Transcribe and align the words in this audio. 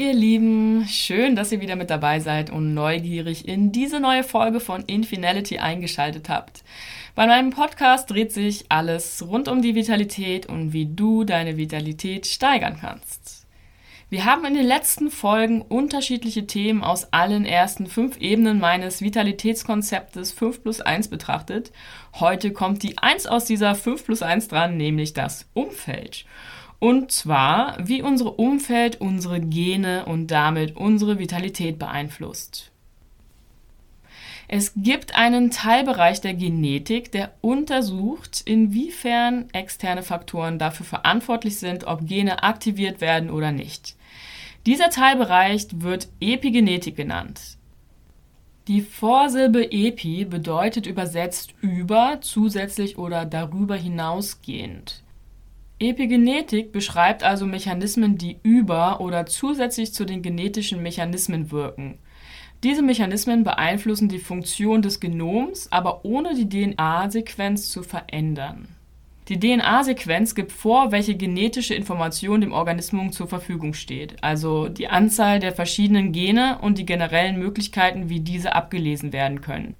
ihr 0.00 0.14
Lieben, 0.14 0.86
schön, 0.88 1.36
dass 1.36 1.52
ihr 1.52 1.60
wieder 1.60 1.76
mit 1.76 1.90
dabei 1.90 2.20
seid 2.20 2.48
und 2.48 2.72
neugierig 2.72 3.46
in 3.46 3.70
diese 3.70 4.00
neue 4.00 4.24
Folge 4.24 4.58
von 4.58 4.82
Infinality 4.86 5.58
eingeschaltet 5.58 6.30
habt. 6.30 6.64
Bei 7.14 7.26
meinem 7.26 7.50
Podcast 7.50 8.10
dreht 8.10 8.32
sich 8.32 8.64
alles 8.70 9.22
rund 9.28 9.46
um 9.46 9.60
die 9.60 9.74
Vitalität 9.74 10.46
und 10.46 10.72
wie 10.72 10.86
du 10.86 11.24
deine 11.24 11.58
Vitalität 11.58 12.26
steigern 12.26 12.78
kannst. 12.80 13.46
Wir 14.08 14.24
haben 14.24 14.46
in 14.46 14.54
den 14.54 14.66
letzten 14.66 15.10
Folgen 15.10 15.60
unterschiedliche 15.60 16.46
Themen 16.46 16.82
aus 16.82 17.12
allen 17.12 17.44
ersten 17.44 17.86
fünf 17.86 18.16
Ebenen 18.16 18.58
meines 18.58 19.02
Vitalitätskonzeptes 19.02 20.32
5 20.32 20.62
plus 20.62 20.80
1 20.80 21.08
betrachtet. 21.08 21.72
Heute 22.18 22.52
kommt 22.52 22.82
die 22.82 22.96
1 22.96 23.26
aus 23.26 23.44
dieser 23.44 23.74
5 23.74 24.04
plus 24.04 24.22
1 24.22 24.48
dran, 24.48 24.78
nämlich 24.78 25.12
das 25.12 25.46
Umfeld. 25.52 26.24
Und 26.80 27.12
zwar, 27.12 27.76
wie 27.78 28.02
unser 28.02 28.38
Umfeld 28.38 29.00
unsere 29.00 29.38
Gene 29.38 30.06
und 30.06 30.28
damit 30.28 30.76
unsere 30.76 31.18
Vitalität 31.18 31.78
beeinflusst. 31.78 32.72
Es 34.48 34.72
gibt 34.74 35.14
einen 35.14 35.52
Teilbereich 35.52 36.20
der 36.22 36.34
Genetik, 36.34 37.12
der 37.12 37.34
untersucht, 37.40 38.42
inwiefern 38.44 39.48
externe 39.52 40.02
Faktoren 40.02 40.58
dafür 40.58 40.86
verantwortlich 40.86 41.58
sind, 41.58 41.84
ob 41.84 42.04
Gene 42.04 42.42
aktiviert 42.42 43.00
werden 43.00 43.30
oder 43.30 43.52
nicht. 43.52 43.94
Dieser 44.66 44.90
Teilbereich 44.90 45.68
wird 45.74 46.08
Epigenetik 46.18 46.96
genannt. 46.96 47.58
Die 48.68 48.80
Vorsilbe 48.80 49.70
epi 49.70 50.24
bedeutet 50.24 50.86
übersetzt 50.86 51.54
über, 51.60 52.18
zusätzlich 52.20 52.98
oder 52.98 53.26
darüber 53.26 53.76
hinausgehend. 53.76 55.02
Epigenetik 55.80 56.72
beschreibt 56.72 57.22
also 57.22 57.46
Mechanismen, 57.46 58.18
die 58.18 58.36
über 58.42 59.00
oder 59.00 59.24
zusätzlich 59.24 59.94
zu 59.94 60.04
den 60.04 60.20
genetischen 60.20 60.82
Mechanismen 60.82 61.50
wirken. 61.50 61.98
Diese 62.62 62.82
Mechanismen 62.82 63.44
beeinflussen 63.44 64.10
die 64.10 64.18
Funktion 64.18 64.82
des 64.82 65.00
Genoms, 65.00 65.72
aber 65.72 66.04
ohne 66.04 66.34
die 66.34 66.46
DNA-Sequenz 66.46 67.70
zu 67.70 67.82
verändern. 67.82 68.68
Die 69.28 69.40
DNA-Sequenz 69.40 70.34
gibt 70.34 70.52
vor, 70.52 70.92
welche 70.92 71.14
genetische 71.14 71.74
Information 71.74 72.42
dem 72.42 72.52
Organismus 72.52 73.14
zur 73.14 73.28
Verfügung 73.28 73.72
steht, 73.72 74.22
also 74.22 74.68
die 74.68 74.88
Anzahl 74.88 75.38
der 75.38 75.52
verschiedenen 75.52 76.12
Gene 76.12 76.58
und 76.60 76.76
die 76.76 76.84
generellen 76.84 77.38
Möglichkeiten, 77.38 78.10
wie 78.10 78.20
diese 78.20 78.54
abgelesen 78.54 79.14
werden 79.14 79.40
können. 79.40 79.76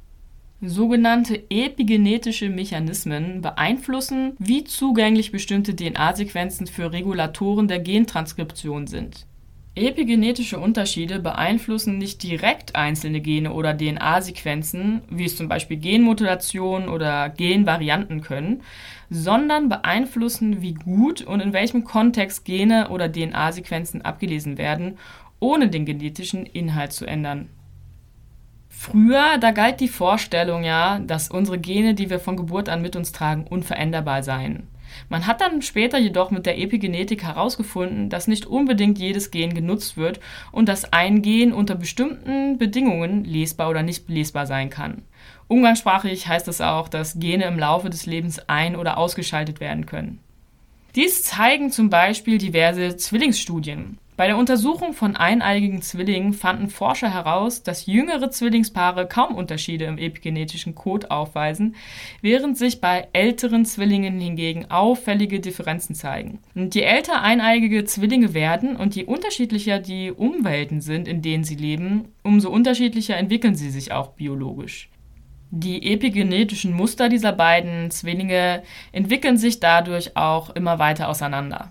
Sogenannte 0.63 1.45
epigenetische 1.49 2.51
Mechanismen 2.51 3.41
beeinflussen, 3.41 4.35
wie 4.39 4.65
zugänglich 4.65 5.33
bestimmte 5.33 5.75
DNA-Sequenzen 5.75 6.67
für 6.67 6.93
Regulatoren 6.93 7.67
der 7.67 7.79
Gentranskription 7.79 8.87
sind. 8.87 9.27
Epigenetische 9.75 10.59
Unterschiede 10.59 11.19
beeinflussen 11.19 11.97
nicht 11.97 12.23
direkt 12.23 12.77
einzelne 12.77 13.23
Gene 13.23 13.55
oder 13.55 13.75
DNA-Sequenzen, 13.75 15.01
wie 15.09 15.25
es 15.25 15.37
zum 15.37 15.49
Beispiel 15.49 15.79
Genmodulationen 15.79 16.91
oder 16.91 17.31
Genvarianten 17.31 18.21
können, 18.21 18.61
sondern 19.09 19.71
beeinflussen, 19.71 20.61
wie 20.61 20.75
gut 20.75 21.23
und 21.23 21.41
in 21.41 21.55
welchem 21.55 21.85
Kontext 21.85 22.45
Gene 22.45 22.91
oder 22.91 23.11
DNA-Sequenzen 23.11 24.03
abgelesen 24.03 24.59
werden, 24.59 24.99
ohne 25.39 25.69
den 25.69 25.87
genetischen 25.87 26.45
Inhalt 26.45 26.93
zu 26.93 27.07
ändern. 27.07 27.49
Früher, 28.73 29.37
da 29.39 29.51
galt 29.51 29.81
die 29.81 29.89
Vorstellung 29.89 30.63
ja, 30.63 31.01
dass 31.01 31.29
unsere 31.29 31.59
Gene, 31.59 31.95
die 31.95 32.09
wir 32.09 32.21
von 32.21 32.37
Geburt 32.37 32.69
an 32.69 32.81
mit 32.81 32.97
uns 32.97 33.13
tragen, 33.13 33.47
unveränderbar 33.47 34.23
seien. 34.23 34.69
Man 35.09 35.27
hat 35.27 35.41
dann 35.41 35.61
später 35.61 35.99
jedoch 35.99 36.31
mit 36.31 36.47
der 36.47 36.59
Epigenetik 36.59 37.25
herausgefunden, 37.25 38.09
dass 38.09 38.29
nicht 38.29 38.47
unbedingt 38.47 38.99
jedes 38.99 39.31
Gen 39.31 39.55
genutzt 39.55 39.97
wird 39.97 40.21
und 40.53 40.69
dass 40.69 40.93
ein 40.93 41.21
Gen 41.21 41.53
unter 41.53 41.75
bestimmten 41.75 42.59
Bedingungen 42.59 43.25
lesbar 43.25 43.71
oder 43.71 43.83
nicht 43.83 44.09
lesbar 44.09 44.47
sein 44.47 44.71
kann. 44.71 45.03
Umgangssprachlich 45.49 46.29
heißt 46.29 46.49
es 46.49 46.61
auch, 46.61 46.89
dass 46.89 47.19
Gene 47.19 47.45
im 47.45 47.59
Laufe 47.59 47.91
des 47.91 48.07
Lebens 48.07 48.49
ein- 48.49 48.77
oder 48.77 48.99
ausgeschaltet 48.99 49.61
werden 49.61 49.87
können. 49.87 50.21
Dies 50.95 51.23
zeigen 51.23 51.71
zum 51.71 51.91
Beispiel 51.91 52.39
diverse 52.39 52.97
Zwillingsstudien. 52.97 53.99
Bei 54.21 54.27
der 54.27 54.37
Untersuchung 54.37 54.93
von 54.93 55.17
eineigigen 55.17 55.81
Zwillingen 55.81 56.35
fanden 56.35 56.69
Forscher 56.69 57.11
heraus, 57.11 57.63
dass 57.63 57.87
jüngere 57.87 58.31
Zwillingspaare 58.31 59.09
kaum 59.09 59.35
Unterschiede 59.35 59.87
im 59.87 59.97
epigenetischen 59.97 60.75
Code 60.75 61.11
aufweisen, 61.11 61.75
während 62.21 62.59
sich 62.59 62.83
bei 62.83 63.09
älteren 63.15 63.65
Zwillingen 63.65 64.21
hingegen 64.21 64.71
auffällige 64.71 65.41
Differenzen 65.41 65.95
zeigen. 65.95 66.41
Und 66.55 66.75
je 66.75 66.83
älter 66.83 67.23
eineigige 67.23 67.87
Zwillinge 67.87 68.35
werden 68.35 68.77
und 68.77 68.95
je 68.95 69.05
unterschiedlicher 69.05 69.79
die 69.79 70.13
Umwelten 70.13 70.83
sind, 70.83 71.09
in 71.09 71.23
denen 71.23 71.45
sie 71.45 71.57
leben, 71.57 72.13
umso 72.23 72.51
unterschiedlicher 72.51 73.17
entwickeln 73.17 73.55
sie 73.55 73.71
sich 73.71 73.91
auch 73.91 74.09
biologisch. 74.09 74.91
Die 75.51 75.95
epigenetischen 75.95 76.75
Muster 76.75 77.09
dieser 77.09 77.33
beiden 77.33 77.91
Zwillinge 77.91 78.65
entwickeln 78.93 79.39
sich 79.39 79.61
dadurch 79.61 80.15
auch 80.15 80.51
immer 80.51 80.79
weiter 80.79 81.09
auseinander. 81.09 81.71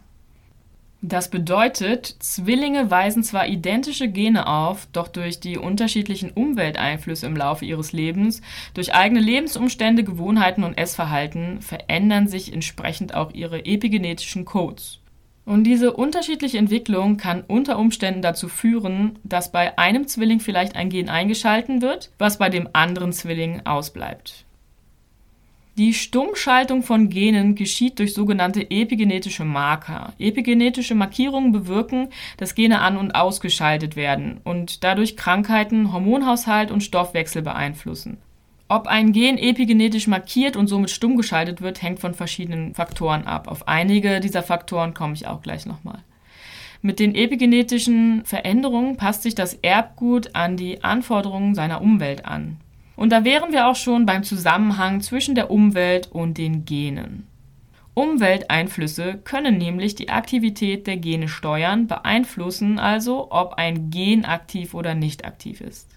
Das 1.01 1.29
bedeutet, 1.29 2.17
Zwillinge 2.19 2.91
weisen 2.91 3.23
zwar 3.23 3.47
identische 3.47 4.09
Gene 4.09 4.47
auf, 4.47 4.85
doch 4.91 5.07
durch 5.07 5.39
die 5.39 5.57
unterschiedlichen 5.57 6.31
Umwelteinflüsse 6.31 7.25
im 7.25 7.37
Laufe 7.37 7.63
ihres 7.63 7.93
Lebens, 7.93 8.41
durch 8.73 8.93
eigene 8.93 9.21
Lebensumstände, 9.21 10.03
Gewohnheiten 10.03 10.65
und 10.65 10.77
Essverhalten 10.77 11.61
verändern 11.61 12.27
sich 12.27 12.51
entsprechend 12.51 13.13
auch 13.13 13.33
ihre 13.33 13.65
epigenetischen 13.65 14.43
Codes. 14.43 14.99
Und 15.45 15.63
diese 15.63 15.93
unterschiedliche 15.93 16.57
Entwicklung 16.57 17.15
kann 17.15 17.45
unter 17.47 17.79
Umständen 17.79 18.21
dazu 18.21 18.49
führen, 18.49 19.17
dass 19.23 19.53
bei 19.53 19.77
einem 19.77 20.05
Zwilling 20.05 20.41
vielleicht 20.41 20.75
ein 20.75 20.89
Gen 20.89 21.07
eingeschalten 21.07 21.81
wird, 21.81 22.11
was 22.19 22.37
bei 22.37 22.49
dem 22.49 22.67
anderen 22.73 23.13
Zwilling 23.13 23.65
ausbleibt. 23.65 24.45
Die 25.79 25.93
Stummschaltung 25.93 26.83
von 26.83 27.07
Genen 27.07 27.55
geschieht 27.55 27.99
durch 27.99 28.13
sogenannte 28.13 28.69
epigenetische 28.69 29.45
Marker. 29.45 30.11
Epigenetische 30.19 30.93
Markierungen 30.93 31.53
bewirken, 31.53 32.09
dass 32.35 32.53
Gene 32.53 32.81
an- 32.81 32.97
und 32.97 33.15
ausgeschaltet 33.15 33.95
werden 33.95 34.41
und 34.43 34.83
dadurch 34.83 35.15
Krankheiten, 35.15 35.93
Hormonhaushalt 35.93 36.69
und 36.69 36.83
Stoffwechsel 36.83 37.43
beeinflussen. 37.43 38.17
Ob 38.67 38.87
ein 38.87 39.13
Gen 39.13 39.37
epigenetisch 39.37 40.07
markiert 40.07 40.57
und 40.57 40.67
somit 40.67 40.89
stumm 40.89 41.15
geschaltet 41.15 41.61
wird, 41.61 41.81
hängt 41.81 42.01
von 42.01 42.13
verschiedenen 42.13 42.75
Faktoren 42.75 43.23
ab. 43.23 43.47
Auf 43.47 43.69
einige 43.69 44.19
dieser 44.19 44.43
Faktoren 44.43 44.93
komme 44.93 45.13
ich 45.13 45.27
auch 45.27 45.41
gleich 45.41 45.65
nochmal. 45.65 46.03
Mit 46.81 46.99
den 46.99 47.15
epigenetischen 47.15 48.25
Veränderungen 48.25 48.97
passt 48.97 49.23
sich 49.23 49.33
das 49.33 49.53
Erbgut 49.53 50.35
an 50.35 50.57
die 50.57 50.83
Anforderungen 50.83 51.55
seiner 51.55 51.81
Umwelt 51.81 52.25
an. 52.25 52.57
Und 52.99 53.11
da 53.11 53.23
wären 53.23 53.53
wir 53.53 53.69
auch 53.69 53.77
schon 53.77 54.05
beim 54.05 54.25
Zusammenhang 54.25 54.99
zwischen 54.99 55.33
der 55.33 55.49
Umwelt 55.49 56.11
und 56.11 56.37
den 56.37 56.65
Genen. 56.65 57.27
Umwelteinflüsse 57.93 59.21
können 59.23 59.57
nämlich 59.57 59.95
die 59.95 60.09
Aktivität 60.09 60.85
der 60.85 60.97
Gene 60.97 61.29
steuern, 61.29 61.87
beeinflussen 61.87 62.77
also, 62.77 63.31
ob 63.31 63.53
ein 63.53 63.89
Gen 63.89 64.25
aktiv 64.25 64.73
oder 64.73 64.95
nicht 64.95 65.23
aktiv 65.23 65.61
ist. 65.61 65.87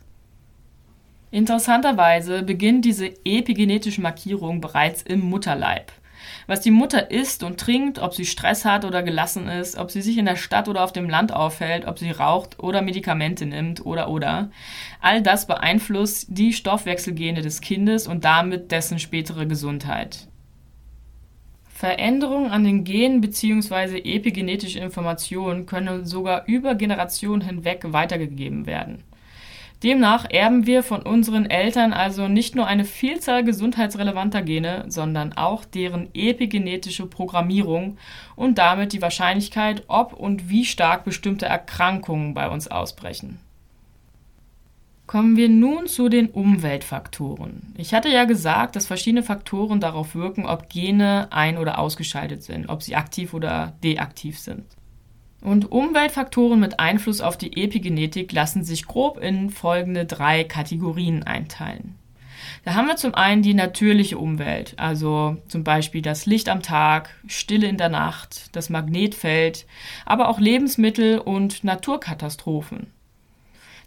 Interessanterweise 1.33 2.45
beginnt 2.45 2.85
diese 2.85 3.09
epigenetische 3.25 4.01
Markierung 4.01 4.61
bereits 4.61 5.03
im 5.03 5.23
Mutterleib 5.23 5.91
was 6.47 6.61
die 6.61 6.71
Mutter 6.71 7.11
isst 7.11 7.43
und 7.43 7.59
trinkt, 7.59 7.99
ob 7.99 8.15
sie 8.15 8.27
Stress 8.27 8.65
hat 8.65 8.85
oder 8.85 9.03
gelassen 9.03 9.49
ist, 9.49 9.79
ob 9.79 9.91
sie 9.91 10.03
sich 10.03 10.19
in 10.19 10.27
der 10.27 10.37
Stadt 10.37 10.69
oder 10.69 10.85
auf 10.85 10.93
dem 10.93 11.09
Land 11.09 11.33
aufhält, 11.33 11.87
ob 11.87 11.99
sie 11.99 12.11
raucht 12.11 12.59
oder 12.59 12.83
Medikamente 12.83 13.47
nimmt 13.47 13.85
oder 13.85 14.09
oder. 14.09 14.51
All 15.01 15.23
das 15.23 15.47
beeinflusst 15.47 16.27
die 16.29 16.53
Stoffwechselgene 16.53 17.43
des 17.43 17.61
Kindes 17.61 18.07
und 18.07 18.25
damit 18.25 18.73
dessen 18.73 18.99
spätere 18.99 19.47
Gesundheit. 19.47 20.29
Veränderungen 21.83 22.53
an 22.53 22.63
den 22.63 22.85
Genen 22.85 23.21
bzw. 23.21 23.99
epigenetische 23.99 24.79
Informationen 24.79 25.67
können 25.67 26.07
sogar 26.07 26.45
über 26.47 26.77
Generationen 26.77 27.43
hinweg 27.43 27.81
weitergegeben 27.89 28.67
werden. 28.67 29.03
Demnach 29.83 30.27
erben 30.31 30.67
wir 30.67 30.85
von 30.85 31.03
unseren 31.03 31.45
Eltern 31.47 31.93
also 31.93 32.29
nicht 32.29 32.55
nur 32.55 32.69
eine 32.69 32.85
Vielzahl 32.85 33.43
gesundheitsrelevanter 33.43 34.43
Gene, 34.43 34.85
sondern 34.87 35.33
auch 35.33 35.65
deren 35.65 36.09
epigenetische 36.15 37.07
Programmierung 37.07 37.99
und 38.37 38.59
damit 38.59 38.93
die 38.93 39.03
Wahrscheinlichkeit, 39.03 39.83
ob 39.89 40.13
und 40.13 40.49
wie 40.49 40.65
stark 40.65 41.05
bestimmte 41.05 41.47
Erkrankungen 41.47 42.33
bei 42.33 42.49
uns 42.49 42.69
ausbrechen. 42.69 43.41
Kommen 45.09 45.37
wir 45.37 45.49
nun 45.49 45.89
zu 45.89 46.09
den 46.09 46.29
Umweltfaktoren. 46.31 47.75
Ich 47.77 47.93
hatte 47.93 48.09
ja 48.09 48.25
gesagt, 48.25 48.77
dass 48.77 48.87
verschiedene 48.87 49.25
Faktoren 49.25 49.81
darauf 49.81 50.15
wirken, 50.15 50.47
ob 50.47 50.69
Gene 50.69 51.27
ein- 51.31 51.59
oder 51.59 51.81
ausgeschaltet 51.81 52.45
sind, 52.45 52.69
ob 52.69 52.83
sie 52.83 52.95
aktiv 52.95 53.35
oder 53.35 53.75
deaktiv 53.83 54.39
sind. 54.39 54.65
Und 55.43 55.73
Umweltfaktoren 55.73 56.61
mit 56.61 56.79
Einfluss 56.79 57.21
auf 57.21 57.37
die 57.37 57.63
Epigenetik 57.63 58.33
lassen 58.33 58.63
sich 58.63 58.87
grob 58.87 59.19
in 59.19 59.51
folgende 59.51 60.07
drei 60.07 60.45
Kategorien 60.45 61.25
einteilen. 61.25 61.97
Da 62.65 62.75
haben 62.75 62.87
wir 62.87 62.97
zum 62.97 63.15
einen 63.15 63.43
die 63.43 63.55
natürliche 63.55 64.19
Umwelt, 64.19 64.75
also 64.77 65.37
zum 65.49 65.65
Beispiel 65.65 66.01
das 66.01 66.27
Licht 66.27 66.49
am 66.49 66.63
Tag, 66.63 67.11
Stille 67.27 67.67
in 67.67 67.77
der 67.77 67.89
Nacht, 67.89 68.55
das 68.55 68.71
Magnetfeld, 68.71 69.67
aber 70.07 70.29
auch 70.29 70.39
Lebensmittel 70.39 71.19
und 71.19 71.65
Naturkatastrophen. 71.65 72.93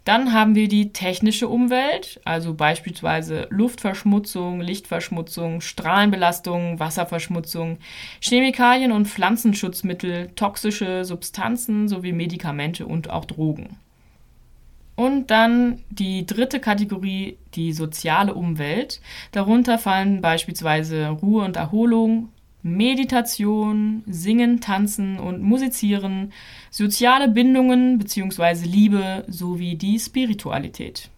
Dann 0.06 0.32
haben 0.32 0.54
wir 0.54 0.68
die 0.68 0.92
technische 0.92 1.48
Umwelt, 1.48 2.20
also 2.24 2.54
beispielsweise 2.54 3.48
Luftverschmutzung, 3.50 4.60
Lichtverschmutzung, 4.60 5.60
Strahlenbelastung, 5.60 6.78
Wasserverschmutzung, 6.78 7.78
Chemikalien 8.20 8.92
und 8.92 9.08
Pflanzenschutzmittel, 9.08 10.28
toxische 10.36 11.04
Substanzen 11.04 11.88
sowie 11.88 12.12
Medikamente 12.12 12.86
und 12.86 13.10
auch 13.10 13.24
Drogen. 13.24 13.78
Und 14.94 15.32
dann 15.32 15.82
die 15.90 16.24
dritte 16.24 16.60
Kategorie, 16.60 17.36
die 17.56 17.72
soziale 17.72 18.32
Umwelt. 18.32 19.00
Darunter 19.32 19.76
fallen 19.76 20.20
beispielsweise 20.20 21.08
Ruhe 21.08 21.44
und 21.44 21.56
Erholung, 21.56 22.28
Meditation, 22.66 24.02
Singen, 24.08 24.60
Tanzen 24.60 25.20
und 25.20 25.40
Musizieren, 25.40 26.32
soziale 26.70 27.28
Bindungen 27.28 27.98
bzw. 27.98 28.66
Liebe 28.66 29.24
sowie 29.28 29.76
die 29.76 30.00
Spiritualität. 30.00 31.08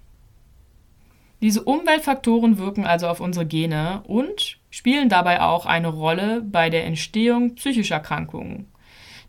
Diese 1.41 1.62
Umweltfaktoren 1.62 2.59
wirken 2.59 2.85
also 2.85 3.09
auf 3.09 3.21
unsere 3.21 3.47
Gene 3.47 4.03
und 4.06 4.59
spielen 4.69 5.09
dabei 5.09 5.41
auch 5.41 5.65
eine 5.65 5.89
Rolle 5.89 6.43
bei 6.43 6.69
der 6.69 6.85
Entstehung 6.85 7.55
psychischer 7.55 7.95
Erkrankungen. 7.95 8.67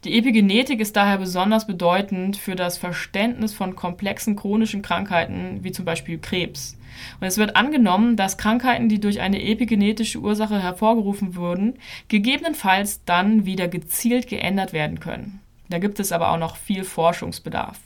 Die 0.06 0.18
Epigenetik 0.18 0.80
ist 0.80 0.96
daher 0.96 1.18
besonders 1.18 1.68
bedeutend 1.68 2.38
für 2.38 2.56
das 2.56 2.78
Verständnis 2.78 3.54
von 3.54 3.76
komplexen 3.76 4.38
chronischen 4.38 4.82
Krankheiten 4.82 5.60
wie 5.62 5.74
zum 5.74 5.84
Beispiel 5.84 6.18
Krebs. 6.18 6.78
Und 7.20 7.28
es 7.28 7.38
wird 7.38 7.58
angenommen, 7.58 8.16
dass 8.16 8.38
Krankheiten, 8.38 8.88
die 8.88 9.02
durch 9.02 9.20
eine 9.20 9.44
epigenetische 9.44 10.20
Ursache 10.20 10.64
hervorgerufen 10.64 11.36
wurden, 11.36 11.76
gegebenenfalls 12.08 13.04
dann 13.04 13.46
wieder 13.46 13.68
gezielt 13.68 14.28
geändert 14.28 14.72
werden 14.72 15.02
können. 15.02 15.42
Da 15.70 15.80
gibt 15.80 16.00
es 16.00 16.14
aber 16.14 16.32
auch 16.32 16.40
noch 16.40 16.56
viel 16.56 16.86
Forschungsbedarf. 16.86 17.78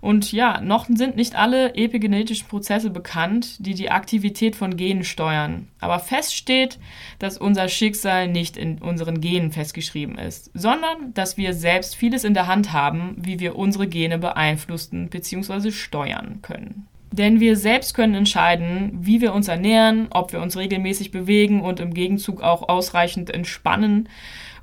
Und 0.00 0.32
ja, 0.32 0.60
noch 0.60 0.86
sind 0.88 1.16
nicht 1.16 1.36
alle 1.36 1.74
epigenetischen 1.74 2.48
Prozesse 2.48 2.90
bekannt, 2.90 3.56
die 3.64 3.74
die 3.74 3.90
Aktivität 3.90 4.56
von 4.56 4.76
Genen 4.76 5.04
steuern. 5.04 5.68
Aber 5.80 5.98
fest 5.98 6.34
steht, 6.34 6.78
dass 7.18 7.38
unser 7.38 7.68
Schicksal 7.68 8.28
nicht 8.28 8.56
in 8.56 8.78
unseren 8.78 9.20
Genen 9.20 9.52
festgeschrieben 9.52 10.18
ist, 10.18 10.50
sondern 10.54 11.14
dass 11.14 11.36
wir 11.36 11.54
selbst 11.54 11.96
vieles 11.96 12.24
in 12.24 12.34
der 12.34 12.46
Hand 12.46 12.72
haben, 12.72 13.16
wie 13.18 13.40
wir 13.40 13.56
unsere 13.56 13.86
Gene 13.86 14.18
beeinflussen 14.18 15.08
bzw. 15.08 15.70
steuern 15.70 16.40
können. 16.42 16.88
Denn 17.16 17.40
wir 17.40 17.56
selbst 17.56 17.94
können 17.94 18.14
entscheiden, 18.14 18.90
wie 19.00 19.22
wir 19.22 19.32
uns 19.32 19.48
ernähren, 19.48 20.08
ob 20.10 20.32
wir 20.32 20.42
uns 20.42 20.56
regelmäßig 20.56 21.10
bewegen 21.10 21.62
und 21.62 21.80
im 21.80 21.94
Gegenzug 21.94 22.42
auch 22.42 22.68
ausreichend 22.68 23.30
entspannen, 23.30 24.10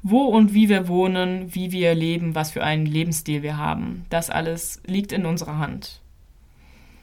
wo 0.04 0.20
und 0.26 0.54
wie 0.54 0.70
wir 0.70 0.88
wohnen, 0.88 1.56
wie 1.56 1.72
wir 1.72 1.96
leben, 1.96 2.36
was 2.36 2.52
für 2.52 2.64
einen 2.64 2.86
Lebensstil 2.86 3.42
wir 3.42 3.58
haben. 3.58 4.06
Das 4.12 4.30
alles 4.30 4.84
liegt 4.86 5.12
in 5.14 5.26
unserer 5.26 5.58
Hand. 5.58 6.02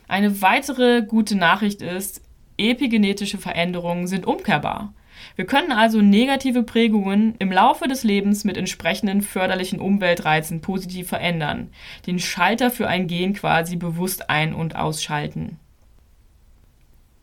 Eine 0.07 0.41
weitere 0.41 1.03
gute 1.03 1.35
Nachricht 1.37 1.83
ist, 1.83 2.23
epigenetische 2.57 3.39
Veränderungen 3.39 4.07
sind 4.07 4.27
umkehrbar. 4.27 4.93
Wir 5.37 5.47
können 5.47 5.73
also 5.73 6.01
negative 6.01 6.63
Prägungen 6.63 7.35
im 7.39 7.53
Laufe 7.53 7.89
des 7.89 8.05
Lebens 8.05 8.45
mit 8.45 8.57
entsprechenden 8.57 9.23
förderlichen 9.23 9.81
Umweltreizen 9.81 10.61
positiv 10.61 11.09
verändern, 11.09 11.69
den 12.07 12.19
Schalter 12.19 12.71
für 12.71 12.89
ein 12.89 13.07
Gen 13.07 13.35
quasi 13.35 13.77
bewusst 13.77 14.31
ein- 14.31 14.55
und 14.55 14.77
ausschalten. 14.77 15.59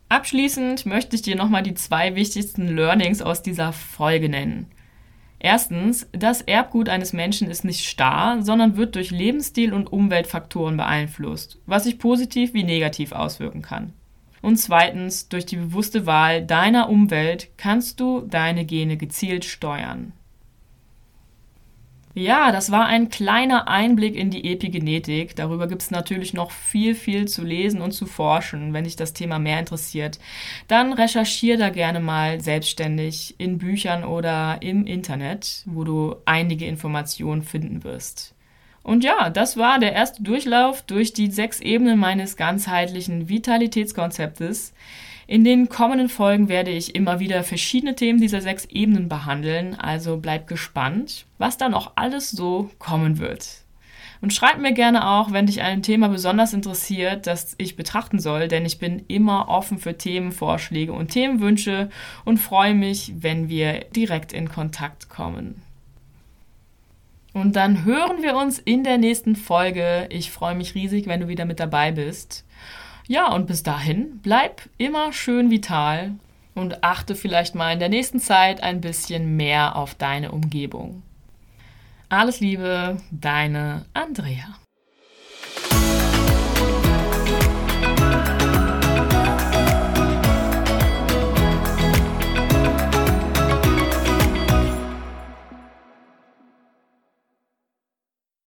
Abschließend 0.10 0.86
möchte 0.86 1.16
ich 1.16 1.22
dir 1.22 1.36
nochmal 1.36 1.64
die 1.64 1.74
zwei 1.74 2.16
wichtigsten 2.16 2.68
Learnings 2.76 3.22
aus 3.22 3.42
dieser 3.42 3.74
Folge 3.74 4.30
nennen. 4.30 4.68
Erstens, 5.40 6.08
das 6.14 6.42
Erbgut 6.42 6.90
eines 6.90 7.14
Menschen 7.14 7.50
ist 7.50 7.64
nicht 7.64 7.86
starr, 7.86 8.42
sondern 8.42 8.78
wird 8.78 8.96
durch 8.96 9.12
Lebensstil 9.12 9.74
und 9.74 9.92
Umweltfaktoren 9.92 10.78
beeinflusst, 10.78 11.60
was 11.66 11.84
sich 11.84 12.00
positiv 12.00 12.54
wie 12.54 12.64
negativ 12.64 13.12
auswirken 13.12 13.62
kann. 13.62 13.94
Und 14.42 14.58
zweitens, 14.58 15.30
durch 15.30 15.46
die 15.46 15.58
bewusste 15.58 16.06
Wahl 16.06 16.46
deiner 16.46 16.90
Umwelt 16.90 17.50
kannst 17.58 18.00
du 18.00 18.22
deine 18.22 18.66
Gene 18.66 18.98
gezielt 18.98 19.46
steuern. 19.46 20.14
Ja, 22.18 22.52
das 22.52 22.72
war 22.72 22.88
ein 22.88 23.10
kleiner 23.10 23.68
Einblick 23.68 24.16
in 24.16 24.32
die 24.32 24.52
Epigenetik. 24.52 25.36
Darüber 25.36 25.68
gibt 25.68 25.84
es 25.84 25.92
natürlich 25.92 26.34
noch 26.34 26.50
viel, 26.50 26.96
viel 26.96 27.28
zu 27.28 27.44
lesen 27.44 27.80
und 27.80 27.92
zu 27.92 28.08
forschen. 28.08 28.74
Wenn 28.74 28.86
dich 28.86 28.96
das 28.96 29.14
Thema 29.14 29.38
mehr 29.38 29.60
interessiert, 29.60 30.18
dann 30.68 30.94
recherchiere 30.94 31.60
da 31.60 31.70
gerne 31.70 32.00
mal 32.00 32.42
selbstständig 32.42 33.36
in 33.38 33.60
Büchern 33.60 34.04
oder 34.04 34.58
im 34.64 34.88
Internet, 34.88 35.62
wo 35.68 35.84
du 35.84 36.16
einige 36.26 36.66
Informationen 36.66 37.44
finden 37.44 37.84
wirst. 37.84 38.34
Und 38.88 39.04
ja, 39.04 39.30
das 39.30 39.58
war 39.58 39.80
der 39.80 39.92
erste 39.92 40.24
Durchlauf 40.24 40.82
durch 40.82 41.12
die 41.12 41.30
sechs 41.30 41.60
Ebenen 41.60 42.00
meines 42.00 42.38
ganzheitlichen 42.38 43.28
Vitalitätskonzeptes. 43.28 44.74
In 45.28 45.44
den 45.44 45.68
kommenden 45.68 46.08
Folgen 46.08 46.48
werde 46.48 46.72
ich 46.72 46.96
immer 46.96 47.20
wieder 47.20 47.44
verschiedene 47.44 47.96
Themen 47.96 48.22
dieser 48.22 48.40
sechs 48.40 48.64
Ebenen 48.64 49.10
behandeln, 49.10 49.76
also 49.76 50.16
bleib 50.16 50.48
gespannt, 50.48 51.26
was 51.38 51.58
da 51.58 51.68
noch 51.68 51.92
alles 51.96 52.32
so 52.32 52.70
kommen 52.80 53.20
wird. 53.20 53.66
Und 54.22 54.34
schreib 54.34 54.58
mir 54.58 54.72
gerne 54.72 55.06
auch, 55.06 55.34
wenn 55.34 55.48
dich 55.48 55.62
ein 55.62 55.84
Thema 55.84 56.08
besonders 56.08 56.54
interessiert, 56.54 57.28
das 57.28 57.56
ich 57.58 57.76
betrachten 57.76 58.20
soll, 58.20 58.48
denn 58.48 58.66
ich 58.66 58.80
bin 58.80 59.04
immer 59.10 59.50
offen 59.50 59.80
für 59.80 59.98
Themenvorschläge 59.98 60.94
und 60.94 61.10
Themenwünsche 61.12 61.90
und 62.24 62.38
freue 62.38 62.74
mich, 62.74 63.12
wenn 63.20 63.50
wir 63.50 63.82
direkt 63.94 64.32
in 64.32 64.48
Kontakt 64.48 65.10
kommen. 65.10 65.62
Und 67.38 67.56
dann 67.56 67.86
hören 67.86 68.24
wir 68.24 68.36
uns 68.36 68.58
in 68.58 68.84
der 68.84 68.98
nächsten 68.98 69.36
Folge. 69.36 70.08
Ich 70.10 70.32
freue 70.32 70.56
mich 70.56 70.74
riesig, 70.74 71.06
wenn 71.06 71.20
du 71.20 71.28
wieder 71.28 71.46
mit 71.46 71.60
dabei 71.60 71.92
bist. 71.92 72.44
Ja, 73.08 73.32
und 73.32 73.46
bis 73.46 73.62
dahin, 73.62 74.22
bleib 74.24 74.64
immer 74.80 75.14
schön 75.14 75.52
vital 75.52 76.16
und 76.56 76.84
achte 76.84 77.14
vielleicht 77.14 77.54
mal 77.54 77.74
in 77.74 77.80
der 77.80 77.90
nächsten 77.90 78.20
Zeit 78.20 78.64
ein 78.64 78.82
bisschen 78.82 79.38
mehr 79.38 79.76
auf 79.76 79.94
deine 79.94 80.32
Umgebung. 80.32 81.04
Alles 82.10 82.40
Liebe, 82.40 82.98
deine 83.12 83.86
Andrea. 83.94 84.58